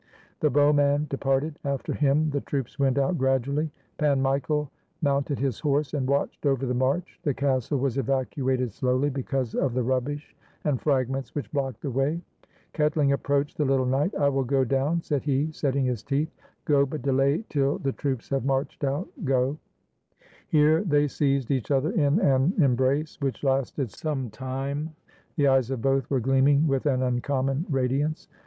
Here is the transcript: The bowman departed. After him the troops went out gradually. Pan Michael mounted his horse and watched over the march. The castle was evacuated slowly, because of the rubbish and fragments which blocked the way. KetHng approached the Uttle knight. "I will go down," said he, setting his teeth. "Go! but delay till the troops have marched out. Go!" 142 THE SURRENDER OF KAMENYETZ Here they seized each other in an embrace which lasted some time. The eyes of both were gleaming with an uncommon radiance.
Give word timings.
The 0.39 0.49
bowman 0.49 1.05
departed. 1.11 1.59
After 1.63 1.93
him 1.93 2.31
the 2.31 2.41
troops 2.41 2.79
went 2.79 2.97
out 2.97 3.19
gradually. 3.19 3.69
Pan 3.99 4.19
Michael 4.19 4.71
mounted 5.03 5.37
his 5.37 5.59
horse 5.59 5.93
and 5.93 6.07
watched 6.09 6.43
over 6.43 6.65
the 6.65 6.73
march. 6.73 7.19
The 7.21 7.35
castle 7.35 7.77
was 7.77 7.99
evacuated 7.99 8.71
slowly, 8.73 9.11
because 9.11 9.53
of 9.53 9.75
the 9.75 9.83
rubbish 9.83 10.35
and 10.63 10.81
fragments 10.81 11.35
which 11.35 11.51
blocked 11.51 11.81
the 11.83 11.91
way. 11.91 12.19
KetHng 12.73 13.13
approached 13.13 13.59
the 13.59 13.63
Uttle 13.63 13.87
knight. 13.87 14.15
"I 14.15 14.27
will 14.29 14.43
go 14.43 14.63
down," 14.63 15.03
said 15.03 15.21
he, 15.21 15.51
setting 15.51 15.85
his 15.85 16.01
teeth. 16.01 16.31
"Go! 16.65 16.83
but 16.83 17.03
delay 17.03 17.43
till 17.47 17.77
the 17.77 17.91
troops 17.93 18.29
have 18.29 18.43
marched 18.43 18.83
out. 18.83 19.07
Go!" 19.23 19.59
142 20.49 20.57
THE 20.57 20.57
SURRENDER 20.57 20.77
OF 20.77 20.83
KAMENYETZ 20.83 20.89
Here 20.97 20.97
they 20.97 21.07
seized 21.37 21.51
each 21.51 21.69
other 21.69 21.91
in 21.91 22.19
an 22.21 22.53
embrace 22.57 23.21
which 23.21 23.43
lasted 23.43 23.91
some 23.91 24.31
time. 24.31 24.95
The 25.35 25.45
eyes 25.47 25.69
of 25.69 25.83
both 25.83 26.09
were 26.09 26.19
gleaming 26.19 26.65
with 26.67 26.87
an 26.87 27.03
uncommon 27.03 27.67
radiance. 27.69 28.27